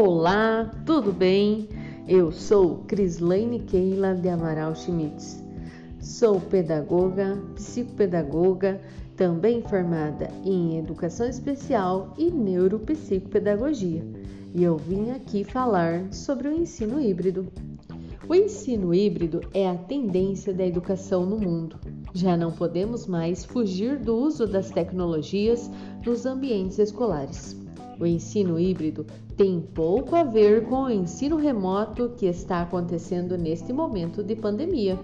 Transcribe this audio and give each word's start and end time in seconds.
Olá, 0.00 0.70
tudo 0.86 1.12
bem? 1.12 1.68
Eu 2.06 2.30
sou 2.30 2.84
Crislaine 2.86 3.58
Keila 3.58 4.14
de 4.14 4.28
Amaral 4.28 4.72
Schmitz. 4.76 5.42
Sou 5.98 6.40
pedagoga, 6.40 7.36
psicopedagoga, 7.56 8.80
também 9.16 9.60
formada 9.60 10.30
em 10.44 10.78
Educação 10.78 11.28
Especial 11.28 12.14
e 12.16 12.30
Neuropsicopedagogia. 12.30 14.06
E 14.54 14.62
eu 14.62 14.76
vim 14.76 15.10
aqui 15.10 15.42
falar 15.42 16.12
sobre 16.12 16.46
o 16.46 16.52
ensino 16.52 17.00
híbrido. 17.00 17.48
O 18.28 18.36
ensino 18.36 18.94
híbrido 18.94 19.40
é 19.52 19.68
a 19.68 19.74
tendência 19.74 20.54
da 20.54 20.64
educação 20.64 21.26
no 21.26 21.40
mundo. 21.40 21.76
Já 22.14 22.36
não 22.36 22.52
podemos 22.52 23.08
mais 23.08 23.44
fugir 23.44 23.98
do 23.98 24.14
uso 24.14 24.46
das 24.46 24.70
tecnologias 24.70 25.68
nos 26.06 26.24
ambientes 26.24 26.78
escolares. 26.78 27.67
O 28.00 28.06
ensino 28.06 28.58
híbrido 28.58 29.04
tem 29.36 29.60
pouco 29.60 30.14
a 30.14 30.22
ver 30.22 30.64
com 30.66 30.84
o 30.84 30.90
ensino 30.90 31.36
remoto 31.36 32.12
que 32.16 32.26
está 32.26 32.62
acontecendo 32.62 33.36
neste 33.36 33.72
momento 33.72 34.22
de 34.22 34.36
pandemia. 34.36 34.98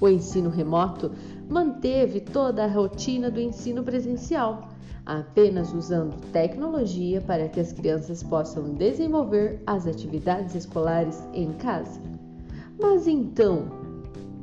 O 0.00 0.08
ensino 0.08 0.50
remoto 0.50 1.12
manteve 1.48 2.20
toda 2.20 2.64
a 2.64 2.68
rotina 2.68 3.30
do 3.30 3.40
ensino 3.40 3.82
presencial, 3.82 4.68
apenas 5.06 5.72
usando 5.72 6.20
tecnologia 6.32 7.20
para 7.20 7.48
que 7.48 7.60
as 7.60 7.72
crianças 7.72 8.22
possam 8.22 8.74
desenvolver 8.74 9.62
as 9.66 9.86
atividades 9.86 10.54
escolares 10.54 11.22
em 11.32 11.52
casa. 11.52 12.00
Mas 12.78 13.06
então, 13.06 13.68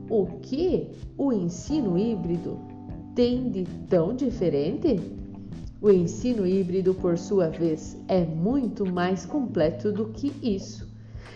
o 0.10 0.26
que 0.42 0.90
o 1.18 1.32
ensino 1.32 1.98
híbrido 1.98 2.58
tem 3.14 3.50
de 3.50 3.64
tão 3.88 4.16
diferente? 4.16 5.00
O 5.84 5.92
ensino 5.92 6.48
híbrido, 6.48 6.94
por 6.94 7.18
sua 7.18 7.50
vez, 7.50 8.02
é 8.08 8.24
muito 8.24 8.90
mais 8.90 9.26
completo 9.26 9.92
do 9.92 10.06
que 10.06 10.32
isso. 10.42 10.88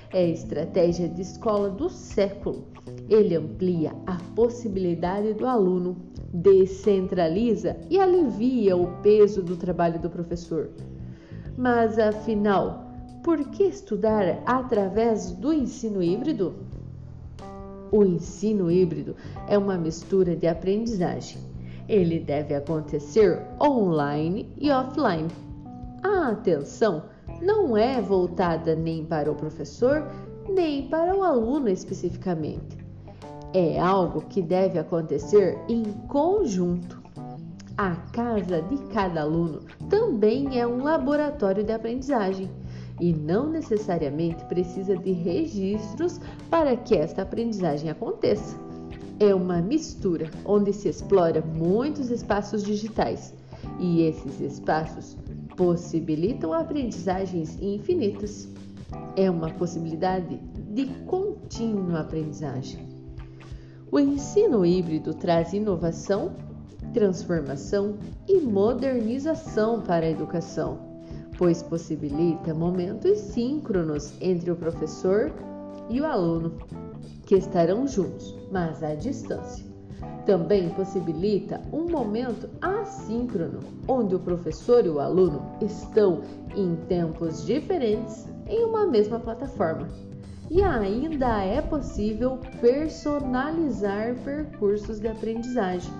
É 0.09 0.19
a 0.19 0.29
estratégia 0.29 1.09
de 1.09 1.21
escola 1.21 1.69
do 1.69 1.89
século. 1.89 2.63
Ele 3.09 3.35
amplia 3.35 3.93
a 4.05 4.15
possibilidade 4.37 5.33
do 5.33 5.45
aluno, 5.45 5.97
descentraliza 6.33 7.75
e 7.89 7.99
alivia 7.99 8.77
o 8.77 8.87
peso 9.01 9.43
do 9.43 9.57
trabalho 9.57 9.99
do 9.99 10.09
professor. 10.09 10.69
Mas 11.57 11.99
afinal, 11.99 12.89
por 13.25 13.49
que 13.49 13.63
estudar 13.63 14.41
através 14.45 15.29
do 15.29 15.51
ensino 15.51 16.01
híbrido? 16.01 16.55
O 17.91 18.05
ensino 18.05 18.71
híbrido 18.71 19.13
é 19.49 19.57
uma 19.57 19.77
mistura 19.77 20.37
de 20.37 20.47
aprendizagem. 20.47 21.46
Ele 21.87 22.19
deve 22.19 22.53
acontecer 22.53 23.41
online 23.61 24.51
e 24.57 24.69
offline. 24.71 25.27
A 26.03 26.29
atenção 26.29 27.03
não 27.41 27.77
é 27.77 28.01
voltada 28.01 28.75
nem 28.75 29.05
para 29.05 29.31
o 29.31 29.35
professor, 29.35 30.05
nem 30.49 30.87
para 30.87 31.15
o 31.15 31.23
aluno 31.23 31.69
especificamente. 31.69 32.77
É 33.53 33.79
algo 33.79 34.21
que 34.21 34.41
deve 34.41 34.77
acontecer 34.77 35.57
em 35.69 35.83
conjunto. 36.07 37.01
A 37.77 37.95
casa 38.11 38.61
de 38.63 38.77
cada 38.93 39.21
aluno 39.21 39.59
também 39.89 40.59
é 40.59 40.65
um 40.65 40.83
laboratório 40.83 41.63
de 41.63 41.71
aprendizagem 41.71 42.49
e 42.99 43.13
não 43.13 43.47
necessariamente 43.49 44.43
precisa 44.45 44.97
de 44.97 45.11
registros 45.11 46.19
para 46.49 46.75
que 46.75 46.95
esta 46.95 47.21
aprendizagem 47.21 47.89
aconteça. 47.89 48.66
É 49.19 49.33
uma 49.33 49.61
mistura 49.61 50.29
onde 50.45 50.71
se 50.73 50.89
explora 50.89 51.41
muitos 51.41 52.11
espaços 52.11 52.63
digitais 52.63 53.33
e 53.79 54.03
esses 54.03 54.39
espaços 54.39 55.17
possibilitam 55.55 56.53
aprendizagens 56.53 57.57
infinitas. 57.61 58.47
É 59.15 59.29
uma 59.29 59.49
possibilidade 59.49 60.37
de 60.71 60.85
contínua 61.05 62.01
aprendizagem. 62.01 62.87
O 63.91 63.99
ensino 63.99 64.65
híbrido 64.65 65.13
traz 65.13 65.53
inovação, 65.53 66.35
transformação 66.93 67.97
e 68.27 68.39
modernização 68.39 69.81
para 69.81 70.05
a 70.05 70.09
educação 70.09 70.87
pois 71.37 71.61
possibilita 71.61 72.53
momentos 72.53 73.19
síncronos 73.19 74.11
entre 74.19 74.51
o 74.51 74.55
professor 74.55 75.31
e 75.89 76.01
o 76.01 76.05
aluno, 76.05 76.53
que 77.27 77.35
estarão 77.35 77.85
juntos, 77.85 78.33
mas 78.49 78.81
à 78.81 78.95
distância. 78.95 79.67
Também 80.25 80.69
possibilita 80.69 81.61
um 81.71 81.85
momento 81.89 82.49
assíncrono, 82.61 83.59
onde 83.87 84.15
o 84.15 84.19
professor 84.19 84.85
e 84.85 84.89
o 84.89 84.99
aluno 84.99 85.41
estão 85.61 86.21
em 86.55 86.75
tempos 86.87 87.45
diferentes 87.45 88.27
em 88.47 88.63
uma 88.63 88.87
mesma 88.87 89.19
plataforma. 89.19 89.87
E 90.49 90.61
ainda 90.63 91.43
é 91.43 91.61
possível 91.61 92.39
personalizar 92.61 94.15
percursos 94.23 94.99
de 94.99 95.09
aprendizagem. 95.09 95.91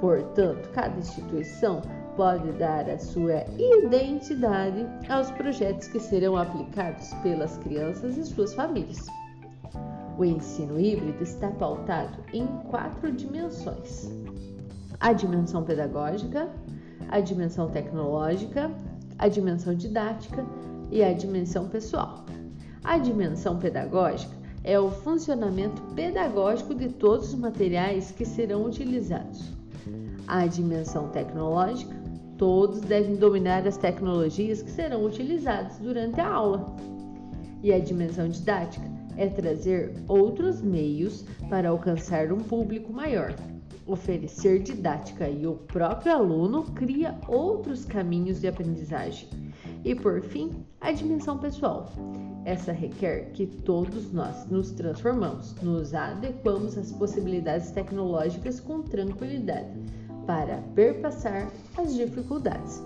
Portanto, 0.00 0.70
cada 0.70 0.98
instituição 0.98 1.82
pode 2.16 2.50
dar 2.52 2.88
a 2.88 2.98
sua 2.98 3.44
identidade 3.58 4.86
aos 5.10 5.30
projetos 5.32 5.88
que 5.88 6.00
serão 6.00 6.36
aplicados 6.36 7.12
pelas 7.22 7.58
crianças 7.58 8.16
e 8.16 8.24
suas 8.24 8.54
famílias. 8.54 9.06
O 10.16 10.24
ensino 10.24 10.78
híbrido 10.78 11.22
está 11.22 11.50
pautado 11.50 12.18
em 12.32 12.46
quatro 12.70 13.10
dimensões: 13.12 14.10
a 15.00 15.12
dimensão 15.12 15.64
pedagógica, 15.64 16.48
a 17.08 17.20
dimensão 17.20 17.68
tecnológica, 17.68 18.70
a 19.18 19.28
dimensão 19.28 19.74
didática 19.74 20.44
e 20.90 21.02
a 21.02 21.12
dimensão 21.12 21.68
pessoal. 21.68 22.24
A 22.82 22.98
dimensão 22.98 23.58
pedagógica 23.58 24.34
é 24.62 24.78
o 24.78 24.90
funcionamento 24.90 25.80
pedagógico 25.94 26.74
de 26.74 26.88
todos 26.88 27.28
os 27.28 27.38
materiais 27.38 28.10
que 28.10 28.24
serão 28.24 28.64
utilizados. 28.64 29.52
A 30.26 30.46
dimensão 30.46 31.08
tecnológica 31.08 32.04
Todos 32.36 32.80
devem 32.80 33.14
dominar 33.14 33.66
as 33.66 33.76
tecnologias 33.76 34.60
que 34.60 34.70
serão 34.70 35.04
utilizadas 35.04 35.78
durante 35.78 36.20
a 36.20 36.28
aula. 36.28 36.74
E 37.62 37.72
a 37.72 37.78
dimensão 37.78 38.28
didática 38.28 38.90
é 39.16 39.28
trazer 39.28 39.92
outros 40.08 40.60
meios 40.60 41.24
para 41.48 41.68
alcançar 41.68 42.32
um 42.32 42.40
público 42.40 42.92
maior. 42.92 43.34
Oferecer 43.86 44.62
didática 44.62 45.28
e 45.28 45.46
o 45.46 45.54
próprio 45.54 46.12
aluno 46.12 46.62
cria 46.74 47.18
outros 47.28 47.84
caminhos 47.84 48.40
de 48.40 48.48
aprendizagem. 48.48 49.28
E 49.84 49.94
por 49.94 50.22
fim, 50.22 50.64
a 50.80 50.90
dimensão 50.90 51.36
pessoal. 51.38 51.92
Essa 52.46 52.72
requer 52.72 53.30
que 53.32 53.46
todos 53.46 54.10
nós 54.12 54.46
nos 54.46 54.70
transformamos, 54.70 55.54
nos 55.62 55.94
adequamos 55.94 56.78
às 56.78 56.92
possibilidades 56.92 57.70
tecnológicas 57.70 58.58
com 58.58 58.82
tranquilidade 58.82 59.68
para 60.26 60.58
perpassar 60.74 61.50
as 61.76 61.94
dificuldades. 61.94 62.82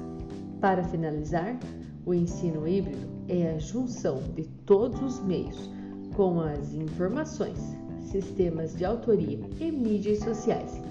Para 0.60 0.82
finalizar, 0.82 1.56
o 2.04 2.12
ensino 2.12 2.66
híbrido 2.66 3.06
é 3.28 3.54
a 3.54 3.58
junção 3.58 4.20
de 4.34 4.44
todos 4.64 5.00
os 5.00 5.20
meios 5.24 5.70
com 6.18 6.40
as 6.40 6.74
informações, 6.74 7.76
sistemas 8.10 8.74
de 8.74 8.84
autoria 8.84 9.38
e 9.60 9.70
mídias 9.70 10.18
sociais 10.18 10.82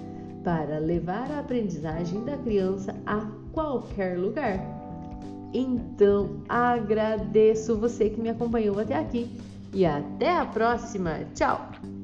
para 0.42 0.78
levar 0.78 1.30
a 1.30 1.40
aprendizagem 1.40 2.24
da 2.24 2.34
criança 2.38 2.96
a 3.04 3.28
qualquer 3.52 4.18
lugar. 4.18 4.58
Então, 5.52 6.42
agradeço 6.48 7.76
você 7.76 8.08
que 8.08 8.18
me 8.18 8.30
acompanhou 8.30 8.78
até 8.78 8.94
aqui 8.94 9.30
e 9.74 9.84
até 9.84 10.34
a 10.34 10.46
próxima. 10.46 11.20
Tchau! 11.34 11.97